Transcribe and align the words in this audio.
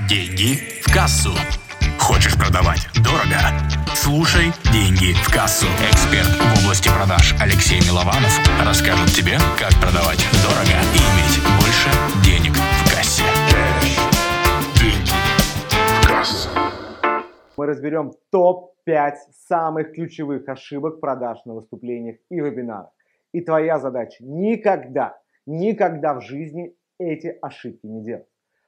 Деньги 0.00 0.82
в 0.82 0.92
кассу. 0.92 1.30
Хочешь 2.00 2.34
продавать 2.34 2.88
дорого? 2.96 3.38
Слушай 3.94 4.50
«Деньги 4.72 5.14
в 5.14 5.32
кассу». 5.32 5.66
Эксперт 5.88 6.26
в 6.26 6.64
области 6.64 6.88
продаж 6.88 7.32
Алексей 7.40 7.78
Милованов 7.78 8.34
расскажет 8.66 9.14
тебе, 9.14 9.38
как 9.56 9.70
продавать 9.80 10.18
дорого 10.42 10.74
и 10.90 10.98
иметь 10.98 11.38
больше 11.62 11.90
денег 12.26 12.56
в 12.58 12.90
кассе. 12.90 13.22
Деньги 14.82 15.14
в 16.02 16.08
кассу. 16.08 16.48
Мы 17.56 17.66
разберем 17.66 18.10
топ-5 18.32 19.14
самых 19.46 19.92
ключевых 19.92 20.48
ошибок 20.48 20.98
продаж 20.98 21.38
на 21.44 21.54
выступлениях 21.54 22.16
и 22.30 22.40
вебинарах. 22.40 22.90
И 23.30 23.40
твоя 23.42 23.78
задача 23.78 24.16
никогда, 24.24 25.16
никогда 25.46 26.14
в 26.14 26.20
жизни 26.20 26.74
эти 26.98 27.38
ошибки 27.40 27.86
не 27.86 28.02
делать. 28.04 28.26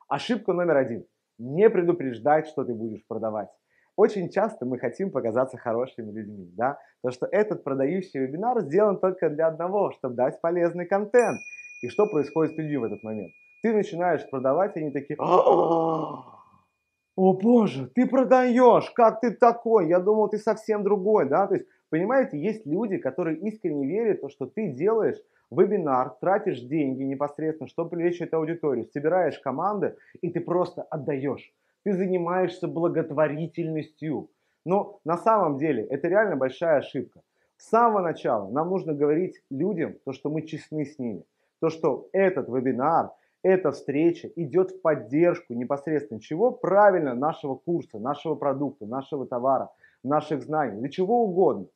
Ошибка 0.08 0.52
номер 0.52 0.76
один. 0.76 1.04
Не 1.38 1.70
предупреждать, 1.70 2.46
что 2.46 2.64
ты 2.64 2.74
будешь 2.74 3.04
продавать. 3.06 3.48
Очень 3.96 4.28
часто 4.28 4.66
мы 4.66 4.78
хотим 4.78 5.10
показаться 5.10 5.56
хорошими 5.56 6.12
людьми, 6.12 6.52
да? 6.56 6.78
Потому 7.00 7.14
что 7.14 7.28
этот 7.30 7.64
продающий 7.64 8.20
вебинар 8.20 8.60
сделан 8.60 8.98
только 8.98 9.30
для 9.30 9.46
одного, 9.46 9.92
чтобы 9.92 10.14
дать 10.14 10.40
полезный 10.40 10.86
контент. 10.86 11.40
И 11.82 11.88
что 11.88 12.06
происходит 12.06 12.54
с 12.54 12.58
людьми 12.58 12.76
в 12.76 12.84
этот 12.84 13.02
момент? 13.02 13.32
Ты 13.62 13.72
начинаешь 13.72 14.28
продавать, 14.30 14.76
и 14.76 14.80
они 14.80 14.90
такие, 14.90 15.16
о 15.18 17.32
боже, 17.32 17.86
ты 17.94 18.06
продаешь, 18.06 18.90
как 18.90 19.20
ты 19.20 19.30
такой? 19.30 19.88
Я 19.88 20.00
думал, 20.00 20.28
ты 20.28 20.38
совсем 20.38 20.82
другой, 20.82 21.26
да? 21.26 21.46
То 21.46 21.54
есть, 21.54 21.66
понимаете, 21.90 22.38
есть 22.38 22.66
люди, 22.66 22.98
которые 22.98 23.38
искренне 23.38 23.86
верят 23.86 24.18
в 24.18 24.20
то, 24.22 24.28
что 24.28 24.46
ты 24.46 24.68
делаешь 24.68 25.16
вебинар, 25.50 26.16
тратишь 26.20 26.60
деньги 26.60 27.02
непосредственно, 27.02 27.68
чтобы 27.68 27.90
привлечь 27.90 28.20
эту 28.20 28.38
аудиторию, 28.38 28.86
собираешь 28.86 29.38
команды, 29.38 29.96
и 30.20 30.30
ты 30.30 30.40
просто 30.40 30.82
отдаешь. 30.82 31.52
Ты 31.84 31.92
занимаешься 31.92 32.66
благотворительностью. 32.66 34.30
Но 34.64 34.98
на 35.04 35.16
самом 35.16 35.58
деле 35.58 35.84
это 35.84 36.08
реально 36.08 36.36
большая 36.36 36.78
ошибка. 36.78 37.22
С 37.56 37.68
самого 37.68 38.00
начала 38.00 38.50
нам 38.50 38.70
нужно 38.70 38.92
говорить 38.92 39.40
людям 39.50 39.94
то, 40.04 40.12
что 40.12 40.28
мы 40.28 40.42
честны 40.42 40.84
с 40.84 40.98
ними. 40.98 41.24
То, 41.60 41.70
что 41.70 42.08
этот 42.12 42.48
вебинар, 42.48 43.12
эта 43.42 43.70
встреча 43.70 44.28
идет 44.34 44.72
в 44.72 44.80
поддержку 44.82 45.54
непосредственно 45.54 46.20
чего? 46.20 46.50
Правильно, 46.50 47.14
нашего 47.14 47.54
курса, 47.54 47.98
нашего 47.98 48.34
продукта, 48.34 48.86
нашего 48.86 49.26
товара, 49.26 49.70
наших 50.02 50.42
знаний, 50.42 50.80
для 50.80 50.90
чего 50.90 51.22
угодно. 51.22 51.66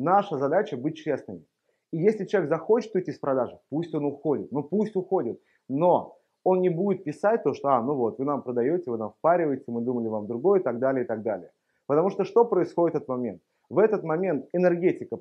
Наша 0.00 0.38
задача 0.38 0.78
быть 0.78 0.96
честными. 0.96 1.44
И 1.92 1.98
если 1.98 2.24
человек 2.24 2.48
захочет 2.48 2.94
уйти 2.94 3.12
с 3.12 3.18
продажи, 3.18 3.58
пусть 3.68 3.94
он 3.94 4.06
уходит. 4.06 4.50
Ну 4.50 4.62
пусть 4.62 4.96
уходит. 4.96 5.38
Но 5.68 6.16
он 6.42 6.62
не 6.62 6.70
будет 6.70 7.04
писать 7.04 7.42
то, 7.42 7.52
что, 7.52 7.68
а, 7.68 7.82
ну 7.82 7.94
вот, 7.94 8.18
вы 8.18 8.24
нам 8.24 8.42
продаете, 8.42 8.90
вы 8.90 8.96
нам 8.96 9.12
впариваете, 9.18 9.64
мы 9.66 9.82
думали 9.82 10.08
вам 10.08 10.26
другое 10.26 10.60
и 10.60 10.62
так 10.62 10.78
далее, 10.78 11.04
и 11.04 11.06
так 11.06 11.20
далее. 11.22 11.50
Потому 11.86 12.08
что 12.08 12.24
что 12.24 12.46
происходит 12.46 12.94
в 12.94 12.96
этот 12.96 13.08
момент? 13.08 13.42
В 13.68 13.78
этот 13.78 14.02
момент 14.02 14.48
энергетика 14.54 15.18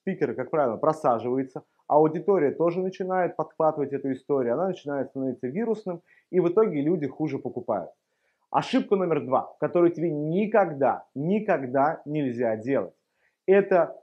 спикера, 0.00 0.32
как 0.32 0.50
правило, 0.50 0.78
просаживается, 0.78 1.62
аудитория 1.86 2.52
тоже 2.52 2.80
начинает 2.80 3.36
подхватывать 3.36 3.92
эту 3.92 4.12
историю, 4.12 4.54
она 4.54 4.68
начинает 4.68 5.10
становиться 5.10 5.46
вирусным, 5.46 6.00
и 6.30 6.40
в 6.40 6.48
итоге 6.48 6.80
люди 6.80 7.06
хуже 7.06 7.38
покупают. 7.38 7.90
Ошибка 8.50 8.96
номер 8.96 9.26
два, 9.26 9.54
которую 9.60 9.92
тебе 9.92 10.10
никогда, 10.10 11.04
никогда 11.14 12.00
нельзя 12.06 12.56
делать, 12.56 12.94
это 13.46 14.01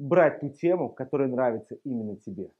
брать 0.00 0.40
ту 0.40 0.48
тему, 0.48 0.88
которая 0.88 1.28
нравится 1.28 1.76
именно 1.84 2.16
тебе. 2.16 2.50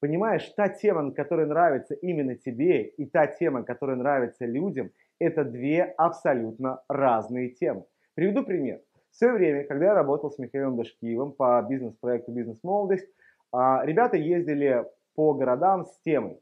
Понимаешь, 0.00 0.48
та 0.56 0.68
тема, 0.68 1.10
которая 1.12 1.46
нравится 1.46 1.94
именно 1.94 2.36
тебе, 2.36 2.84
и 2.84 3.06
та 3.06 3.26
тема, 3.26 3.64
которая 3.64 3.96
нравится 3.96 4.46
людям, 4.46 4.90
это 5.18 5.44
две 5.44 5.82
абсолютно 5.82 6.82
разные 6.88 7.50
темы. 7.50 7.84
Приведу 8.14 8.44
пример. 8.44 8.80
В 9.10 9.16
свое 9.16 9.34
время, 9.34 9.64
когда 9.64 9.86
я 9.86 9.94
работал 9.94 10.30
с 10.30 10.38
Михаилом 10.38 10.76
Дашкиевым 10.76 11.32
по 11.32 11.64
бизнес-проекту 11.68 12.32
«Бизнес-молодость», 12.32 13.08
а, 13.52 13.84
ребята 13.84 14.16
ездили 14.16 14.84
по 15.14 15.34
городам 15.34 15.86
с 15.86 15.98
темой 16.00 16.40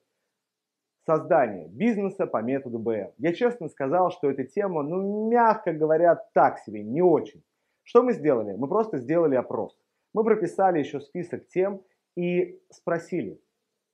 создания 1.05 1.69
бизнеса 1.69 2.27
по 2.27 2.43
методу 2.43 2.79
БМ. 2.79 3.13
Я 3.19 3.33
честно 3.33 3.69
сказал, 3.69 4.11
что 4.11 4.31
эта 4.31 4.45
тема, 4.45 4.83
ну, 4.83 5.31
мягко 5.31 5.73
говоря, 5.73 6.17
так 6.35 6.59
себе, 6.59 6.83
не 6.83 7.03
очень. 7.03 7.43
Что 7.85 8.03
мы 8.03 8.13
сделали? 8.13 8.55
Мы 8.55 8.69
просто 8.69 8.99
сделали 8.99 9.35
опрос. 9.35 9.77
Мы 10.15 10.25
прописали 10.25 10.79
еще 10.79 11.01
список 11.01 11.49
тем 11.49 11.83
и 12.17 12.61
спросили 12.71 13.41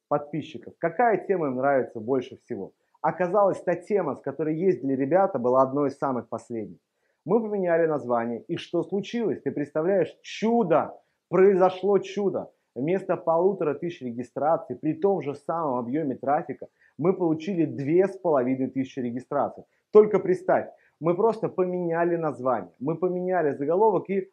подписчиков, 0.08 0.74
какая 0.78 1.18
тема 1.26 1.46
им 1.48 1.56
нравится 1.56 2.00
больше 2.00 2.36
всего. 2.38 2.72
Оказалось, 3.00 3.60
та 3.62 3.76
тема, 3.76 4.16
с 4.16 4.20
которой 4.20 4.56
ездили 4.56 4.94
ребята, 4.94 5.38
была 5.38 5.62
одной 5.62 5.88
из 5.88 5.98
самых 5.98 6.28
последних. 6.28 6.78
Мы 7.24 7.40
поменяли 7.40 7.86
название, 7.86 8.42
и 8.42 8.56
что 8.56 8.82
случилось? 8.82 9.42
Ты 9.42 9.52
представляешь, 9.52 10.16
чудо! 10.22 10.98
Произошло 11.28 11.98
чудо! 11.98 12.50
Вместо 12.74 13.16
полутора 13.16 13.74
тысяч 13.74 14.02
регистраций, 14.02 14.76
при 14.76 14.94
том 14.94 15.20
же 15.20 15.34
самом 15.34 15.78
объеме 15.78 16.16
трафика, 16.16 16.68
мы 16.96 17.12
получили 17.12 17.64
две 17.64 18.08
с 18.08 18.16
половиной 18.16 18.68
тысячи 18.68 19.00
регистраций. 19.00 19.64
Только 19.92 20.18
представь, 20.18 20.68
мы 21.00 21.14
просто 21.14 21.48
поменяли 21.48 22.16
название, 22.16 22.72
мы 22.78 22.96
поменяли 22.96 23.52
заголовок 23.52 24.08
и 24.10 24.30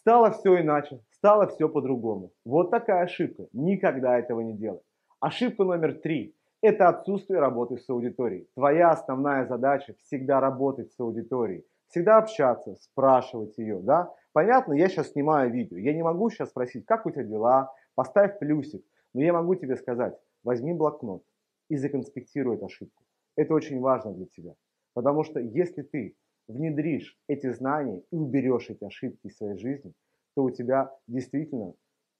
Стало 0.00 0.30
все 0.30 0.62
иначе, 0.62 1.02
стало 1.10 1.46
все 1.46 1.68
по-другому. 1.68 2.32
Вот 2.46 2.70
такая 2.70 3.04
ошибка. 3.04 3.48
Никогда 3.52 4.18
этого 4.18 4.40
не 4.40 4.54
делать. 4.54 4.80
Ошибка 5.20 5.62
номер 5.62 5.92
три– 5.92 6.34
это 6.62 6.88
отсутствие 6.88 7.38
работы 7.38 7.76
с 7.76 7.86
аудиторией. 7.90 8.48
Твоя 8.54 8.92
основная 8.92 9.44
задача 9.44 9.94
всегда 9.98 10.40
работать 10.40 10.90
с 10.90 10.98
аудиторией. 10.98 11.66
Всегда 11.88 12.16
общаться, 12.16 12.76
спрашивать 12.76 13.58
ее, 13.58 13.80
да? 13.80 14.10
Понятно, 14.32 14.72
я 14.72 14.88
сейчас 14.88 15.10
снимаю 15.10 15.52
видео. 15.52 15.76
Я 15.76 15.92
не 15.92 16.02
могу 16.02 16.30
сейчас 16.30 16.48
спросить, 16.48 16.86
как 16.86 17.04
у 17.04 17.10
тебя 17.10 17.24
дела, 17.24 17.74
поставь 17.94 18.38
плюсик. 18.38 18.82
Но 19.12 19.20
я 19.20 19.34
могу 19.34 19.54
тебе 19.54 19.76
сказать, 19.76 20.16
возьми 20.44 20.72
блокнот 20.72 21.22
и 21.68 21.76
законспектируй 21.76 22.56
эту 22.56 22.64
ошибку. 22.64 23.04
Это 23.36 23.52
очень 23.52 23.78
важно 23.80 24.14
для 24.14 24.24
тебя. 24.24 24.54
Потому 24.94 25.24
что 25.24 25.40
если 25.40 25.82
ты 25.82 26.16
внедришь 26.50 27.18
эти 27.28 27.50
знания 27.52 28.02
и 28.10 28.16
уберешь 28.16 28.70
эти 28.70 28.84
ошибки 28.84 29.26
из 29.26 29.36
своей 29.36 29.58
жизни, 29.58 29.92
то 30.34 30.44
у 30.44 30.50
тебя 30.50 30.94
действительно 31.06 31.74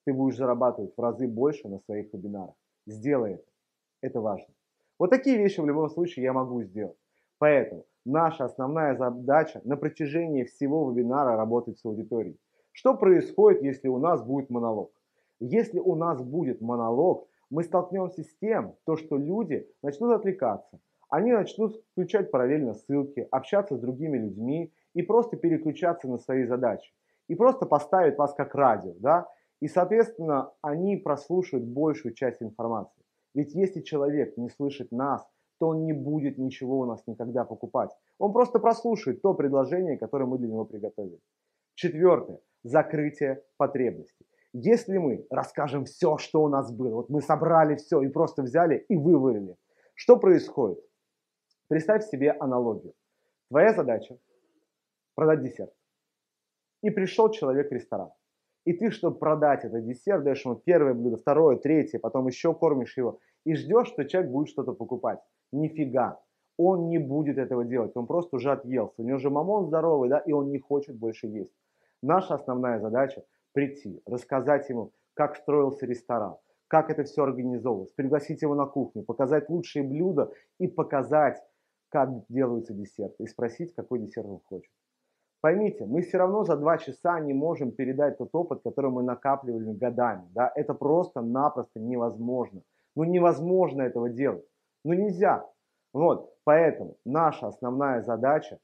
ты 0.04 0.12
будешь 0.12 0.36
зарабатывать 0.36 0.94
в 0.96 1.00
разы 1.00 1.28
больше 1.28 1.68
на 1.68 1.78
своих 1.80 2.12
вебинарах. 2.12 2.54
Сделай 2.86 3.34
это. 3.34 3.44
Это 4.00 4.20
важно. 4.20 4.52
Вот 4.98 5.10
такие 5.10 5.36
вещи 5.36 5.60
в 5.60 5.66
любом 5.66 5.90
случае 5.90 6.24
я 6.24 6.32
могу 6.32 6.62
сделать. 6.62 6.96
Поэтому 7.38 7.86
наша 8.04 8.44
основная 8.44 8.96
задача 8.96 9.60
на 9.64 9.76
протяжении 9.76 10.44
всего 10.44 10.90
вебинара 10.90 11.36
работать 11.36 11.78
с 11.78 11.84
аудиторией. 11.84 12.38
Что 12.72 12.94
происходит, 12.94 13.62
если 13.62 13.88
у 13.88 13.98
нас 13.98 14.22
будет 14.22 14.50
монолог? 14.50 14.92
Если 15.38 15.78
у 15.78 15.94
нас 15.94 16.22
будет 16.22 16.60
монолог, 16.60 17.28
мы 17.50 17.64
столкнемся 17.64 18.22
с 18.22 18.34
тем, 18.40 18.76
то, 18.84 18.96
что 18.96 19.16
люди 19.16 19.68
начнут 19.82 20.12
отвлекаться, 20.12 20.80
они 21.10 21.32
начнут 21.32 21.82
включать 21.92 22.30
параллельно 22.30 22.74
ссылки, 22.74 23.26
общаться 23.30 23.76
с 23.76 23.80
другими 23.80 24.16
людьми 24.16 24.72
и 24.94 25.02
просто 25.02 25.36
переключаться 25.36 26.08
на 26.08 26.18
свои 26.18 26.44
задачи. 26.44 26.92
И 27.28 27.34
просто 27.34 27.66
поставить 27.66 28.16
вас 28.16 28.32
как 28.34 28.54
радио, 28.54 28.94
да? 28.98 29.28
И, 29.60 29.68
соответственно, 29.68 30.52
они 30.62 30.96
прослушают 30.96 31.66
большую 31.66 32.14
часть 32.14 32.42
информации. 32.42 33.02
Ведь 33.34 33.54
если 33.54 33.80
человек 33.82 34.36
не 34.36 34.48
слышит 34.48 34.90
нас, 34.90 35.26
то 35.58 35.68
он 35.68 35.84
не 35.84 35.92
будет 35.92 36.38
ничего 36.38 36.80
у 36.80 36.86
нас 36.86 37.02
никогда 37.06 37.44
покупать. 37.44 37.90
Он 38.18 38.32
просто 38.32 38.58
прослушает 38.58 39.20
то 39.20 39.34
предложение, 39.34 39.98
которое 39.98 40.24
мы 40.24 40.38
для 40.38 40.48
него 40.48 40.64
приготовили. 40.64 41.20
Четвертое. 41.74 42.40
Закрытие 42.62 43.42
потребностей. 43.58 44.26
Если 44.52 44.98
мы 44.98 45.26
расскажем 45.30 45.84
все, 45.84 46.18
что 46.18 46.42
у 46.42 46.48
нас 46.48 46.72
было, 46.72 46.96
вот 46.96 47.10
мы 47.10 47.20
собрали 47.20 47.76
все 47.76 48.00
и 48.00 48.08
просто 48.08 48.42
взяли 48.42 48.84
и 48.88 48.96
вывалили, 48.96 49.56
что 49.94 50.16
происходит? 50.16 50.80
Представь 51.70 52.04
себе 52.04 52.32
аналогию. 52.32 52.94
Твоя 53.48 53.72
задача– 53.72 54.18
продать 55.14 55.44
десерт. 55.44 55.72
И 56.82 56.90
пришел 56.90 57.30
человек 57.30 57.70
в 57.70 57.72
ресторан. 57.72 58.10
И 58.64 58.72
ты, 58.72 58.90
чтобы 58.90 59.20
продать 59.20 59.64
этот 59.64 59.86
десерт, 59.86 60.24
даешь 60.24 60.44
ему 60.44 60.56
первое 60.56 60.94
блюдо, 60.94 61.16
второе, 61.16 61.58
третье, 61.58 62.00
потом 62.00 62.26
еще 62.26 62.54
кормишь 62.54 62.96
его. 62.96 63.20
И 63.44 63.54
ждешь, 63.54 63.86
что 63.86 64.04
человек 64.04 64.32
будет 64.32 64.48
что-то 64.48 64.72
покупать. 64.72 65.20
Нифига. 65.52 66.20
Он 66.56 66.88
не 66.88 66.98
будет 66.98 67.38
этого 67.38 67.64
делать. 67.64 67.92
Он 67.94 68.08
просто 68.08 68.34
уже 68.34 68.50
отъелся. 68.50 68.94
У 68.98 69.04
него 69.04 69.18
же 69.18 69.30
мамон 69.30 69.66
здоровый, 69.66 70.08
да, 70.08 70.18
и 70.18 70.32
он 70.32 70.50
не 70.50 70.58
хочет 70.58 70.98
больше 70.98 71.28
есть. 71.28 71.54
Наша 72.02 72.34
основная 72.34 72.80
задача– 72.80 73.22
прийти, 73.52 74.02
рассказать 74.06 74.68
ему, 74.68 74.90
как 75.14 75.36
строился 75.36 75.86
ресторан, 75.86 76.36
как 76.66 76.90
это 76.90 77.04
все 77.04 77.22
организовывалось, 77.22 77.92
пригласить 77.92 78.42
его 78.42 78.56
на 78.56 78.66
кухню, 78.66 79.04
показать 79.04 79.48
лучшие 79.48 79.84
блюда 79.84 80.32
и 80.58 80.66
показать, 80.66 81.40
как 81.90 82.10
делаются 82.28 82.72
десерты, 82.72 83.24
и 83.24 83.26
спросить, 83.26 83.74
какой 83.74 83.98
десерт 83.98 84.26
он 84.26 84.40
хочет. 84.46 84.70
Поймите, 85.40 85.86
мы 85.86 86.02
все 86.02 86.18
равно 86.18 86.44
за 86.44 86.56
два 86.56 86.76
часа 86.78 87.18
не 87.20 87.32
можем 87.32 87.72
передать 87.72 88.18
тот 88.18 88.28
опыт, 88.32 88.60
который 88.62 88.90
мы 88.90 89.02
накапливали 89.02 89.72
годами. 89.72 90.28
Да? 90.34 90.52
Это 90.54 90.74
просто-напросто 90.74 91.80
невозможно. 91.80 92.62
Ну 92.94 93.04
невозможно 93.04 93.82
этого 93.82 94.10
делать. 94.10 94.44
Ну 94.84 94.92
нельзя. 94.92 95.46
Вот, 95.92 96.34
поэтому 96.44 96.96
наша 97.04 97.48
основная 97.48 98.02
задача 98.02 98.58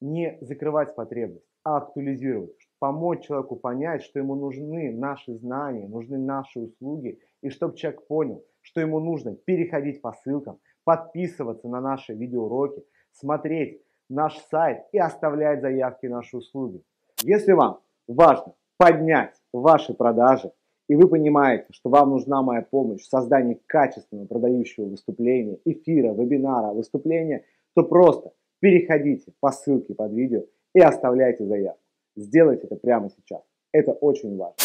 не 0.00 0.38
закрывать 0.40 0.94
потребность, 0.94 1.46
а 1.64 1.78
актуализировать, 1.78 2.54
помочь 2.78 3.24
человеку 3.26 3.56
понять, 3.56 4.02
что 4.02 4.18
ему 4.18 4.34
нужны 4.34 4.92
наши 4.92 5.34
знания, 5.34 5.88
нужны 5.88 6.18
наши 6.18 6.60
услуги, 6.60 7.18
и 7.40 7.48
чтобы 7.48 7.76
человек 7.76 8.06
понял, 8.06 8.44
что 8.60 8.80
ему 8.80 9.00
нужно 9.00 9.34
переходить 9.34 10.00
по 10.00 10.12
ссылкам, 10.12 10.60
подписываться 10.84 11.68
на 11.68 11.80
наши 11.80 12.14
видеоуроки, 12.14 12.84
смотреть 13.12 13.82
наш 14.08 14.38
сайт 14.50 14.84
и 14.92 14.98
оставлять 14.98 15.60
заявки 15.60 16.06
на 16.06 16.16
наши 16.16 16.36
услуги. 16.36 16.82
Если 17.22 17.52
вам 17.52 17.80
важно 18.06 18.54
поднять 18.76 19.34
ваши 19.52 19.94
продажи, 19.94 20.52
и 20.88 20.96
вы 20.96 21.08
понимаете, 21.08 21.66
что 21.70 21.88
вам 21.88 22.10
нужна 22.10 22.42
моя 22.42 22.62
помощь 22.62 23.02
в 23.02 23.08
создании 23.08 23.60
качественного 23.66 24.26
продающего 24.26 24.84
выступления, 24.84 25.58
эфира, 25.64 26.12
вебинара, 26.12 26.74
выступления, 26.74 27.44
то 27.74 27.82
просто 27.84 28.32
переходите 28.60 29.32
по 29.40 29.50
ссылке 29.50 29.94
под 29.94 30.12
видео 30.12 30.44
и 30.74 30.80
оставляйте 30.80 31.46
заявку. 31.46 31.80
Сделайте 32.16 32.66
это 32.66 32.76
прямо 32.76 33.08
сейчас. 33.10 33.42
Это 33.72 33.92
очень 33.92 34.36
важно. 34.36 34.56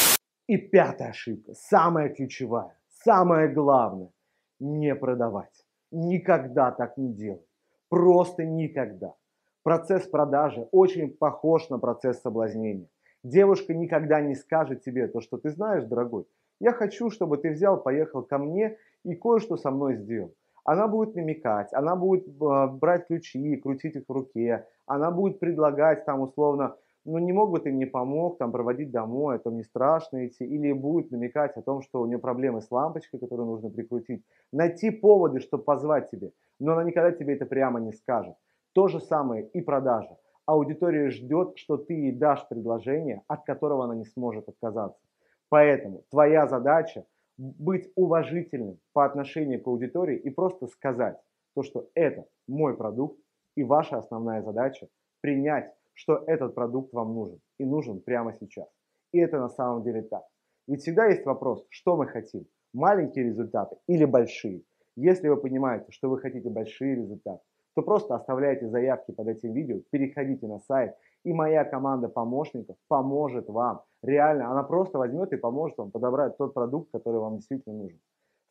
И 0.48 0.57
пятая 0.57 1.10
ошибка, 1.10 1.54
самая 1.56 2.10
ключевая, 2.10 2.77
самое 3.04 3.48
главное, 3.48 4.12
не 4.60 4.94
продавать. 4.95 5.65
Никогда 5.91 6.71
так 6.71 6.97
не 6.97 7.13
делай. 7.13 7.45
Просто 7.89 8.45
никогда. 8.45 9.15
Процесс 9.63 10.07
продажи 10.07 10.68
очень 10.71 11.09
похож 11.09 11.69
на 11.69 11.80
процесс 11.80 12.21
соблазнения. 12.21 12.88
Девушка 13.24 13.74
никогда 13.74 14.21
не 14.21 14.36
скажет 14.36 14.83
тебе 14.83 15.07
то, 15.07 15.19
что 15.19 15.38
ты 15.38 15.50
знаешь, 15.50 15.83
дорогой. 15.83 16.25
Я 16.59 16.71
хочу, 16.71 17.09
чтобы 17.09 17.38
ты 17.38 17.51
взял, 17.51 17.81
поехал 17.81 18.21
ко 18.21 18.38
мне 18.38 18.77
и 19.03 19.15
кое-что 19.15 19.57
со 19.57 19.71
мной 19.71 19.95
сделал. 19.95 20.33
Она 20.63 20.88
будет 20.88 21.15
намекать, 21.15 21.74
она 21.74 21.95
будет 21.95 22.27
э, 22.27 22.68
брать 22.68 23.07
ключи, 23.07 23.56
крутить 23.57 23.95
их 23.95 24.03
в 24.07 24.12
руке, 24.12 24.68
она 24.86 25.09
будет 25.09 25.39
предлагать 25.39 26.06
там 26.06 26.21
условно, 26.21 26.75
ну 27.09 27.17
не 27.17 27.33
мог 27.33 27.51
бы 27.51 27.59
ты 27.59 27.71
мне 27.71 27.88
помог 27.88 28.38
там 28.38 28.51
проводить 28.51 28.91
домой, 28.91 29.38
это 29.38 29.50
не 29.50 29.63
страшно 29.63 30.27
идти, 30.27 30.45
или 30.45 30.71
будет 30.71 31.11
намекать 31.11 31.57
о 31.57 31.61
том, 31.61 31.81
что 31.81 32.01
у 32.01 32.06
нее 32.06 32.19
проблемы 32.19 32.61
с 32.61 32.69
лампочкой, 32.71 33.19
которую 33.19 33.47
нужно 33.47 33.69
прикрутить, 33.69 34.23
найти 34.51 34.91
поводы, 34.91 35.39
чтобы 35.39 35.63
позвать 35.63 36.11
тебе, 36.11 36.31
но 36.59 36.73
она 36.73 36.83
никогда 36.83 37.11
тебе 37.11 37.35
это 37.35 37.45
прямо 37.45 37.79
не 37.79 37.94
скажет. 37.94 38.35
То 38.73 38.88
же 38.88 39.00
самое 39.00 39.47
и 39.47 39.61
продажа. 39.61 40.17
Аудитория 40.45 41.09
ждет, 41.09 41.57
что 41.57 41.77
ты 41.77 41.94
ей 41.94 42.11
дашь 42.11 42.47
предложение, 42.47 43.23
от 43.27 43.44
которого 43.44 43.85
она 43.85 43.95
не 43.95 44.05
сможет 44.05 44.47
отказаться. 44.47 45.01
Поэтому 45.50 46.03
твоя 46.09 46.47
задача 46.47 47.05
быть 47.38 47.91
уважительным 47.95 48.79
по 48.94 49.05
отношению 49.05 49.62
к 49.63 49.67
аудитории 49.67 50.17
и 50.17 50.29
просто 50.29 50.67
сказать 50.67 51.17
то, 51.55 51.63
что 51.63 51.89
это 51.95 52.25
мой 52.47 52.75
продукт, 52.75 53.19
и 53.55 53.63
ваша 53.63 53.97
основная 53.97 54.41
задача 54.41 54.88
принять, 55.21 55.73
что 56.00 56.24
этот 56.28 56.56
продукт 56.56 56.94
вам 56.94 57.13
нужен 57.13 57.42
и 57.57 57.66
нужен 57.66 58.00
прямо 58.00 58.34
сейчас. 58.34 58.69
И 59.12 59.19
это 59.19 59.38
на 59.38 59.50
самом 59.50 59.84
деле 59.84 60.01
так. 60.01 60.24
Ведь 60.66 60.81
всегда 60.81 61.07
есть 61.07 61.25
вопрос, 61.25 61.66
что 61.69 61.98
мы 61.98 62.07
хотим, 62.07 62.46
маленькие 62.74 63.25
результаты 63.25 63.75
или 63.86 64.06
большие. 64.06 64.62
Если 64.96 65.28
вы 65.28 65.36
понимаете, 65.36 65.92
что 65.92 66.10
вы 66.10 66.19
хотите 66.19 66.50
большие 66.50 66.96
результаты, 66.96 67.42
то 67.75 67.81
просто 67.81 68.16
оставляйте 68.16 68.69
заявки 68.69 69.12
под 69.12 69.28
этим 69.28 69.51
видео, 69.51 69.81
переходите 69.90 70.48
на 70.48 70.60
сайт, 70.60 70.96
и 71.25 71.34
моя 71.34 71.66
команда 71.66 72.07
помощников 72.07 72.78
поможет 72.88 73.50
вам. 73.50 73.81
Реально, 74.01 74.51
она 74.51 74.63
просто 74.63 75.00
возьмет 75.00 75.34
и 75.34 75.38
поможет 75.38 75.78
вам 75.78 75.92
подобрать 75.92 76.38
тот 76.38 76.54
продукт, 76.54 76.92
который 76.94 77.19
вам 77.19 77.36
действительно 77.38 77.75
нужен. 77.75 78.00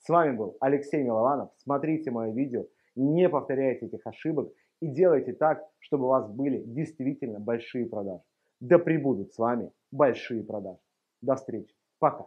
С 0.00 0.08
вами 0.10 0.36
был 0.36 0.58
Алексей 0.60 1.02
Милованов. 1.02 1.48
Смотрите 1.56 2.10
мое 2.10 2.30
видео, 2.30 2.66
не 2.94 3.26
повторяйте 3.30 3.86
этих 3.86 4.06
ошибок 4.06 4.52
и 4.80 4.88
делайте 4.88 5.32
так, 5.32 5.64
чтобы 5.78 6.04
у 6.04 6.08
вас 6.08 6.30
были 6.30 6.62
действительно 6.64 7.40
большие 7.40 7.86
продажи. 7.86 8.22
Да 8.60 8.78
пребудут 8.78 9.32
с 9.32 9.38
вами 9.38 9.72
большие 9.90 10.42
продажи. 10.42 10.80
До 11.20 11.36
встречи. 11.36 11.74
Пока. 11.98 12.26